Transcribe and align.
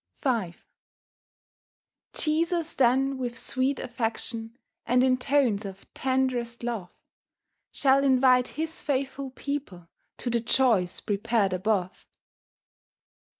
V 0.23 0.55
Jesus 2.15 2.73
then 2.73 3.19
with 3.19 3.37
sweet 3.37 3.77
affection, 3.77 4.57
And 4.83 5.03
in 5.03 5.15
tones 5.15 5.63
of 5.63 5.85
tenderest 5.93 6.63
love, 6.63 6.89
Shall 7.71 8.03
invite 8.03 8.47
His 8.57 8.81
faithful 8.81 9.29
people 9.29 9.89
To 10.17 10.31
the 10.31 10.39
joys 10.39 11.01
prepared 11.01 11.53
above. 11.53 12.07